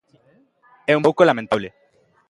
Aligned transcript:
É 0.91 0.93
un 0.99 1.05
pouco 1.07 1.27
lamentable. 1.29 1.67